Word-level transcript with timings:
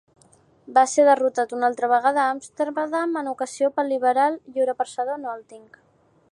Va 0.77 0.83
ser 0.93 1.03
derrotat 1.07 1.53
una 1.57 1.67
altra 1.73 1.89
vegada 1.91 2.23
a 2.23 2.31
Amsterdam, 2.37 2.91
en 3.01 3.21
aquesta 3.21 3.33
ocasió 3.35 3.71
pel 3.77 3.93
liberal 3.95 4.41
lliurepensador 4.57 5.25
Nolting. 5.29 5.69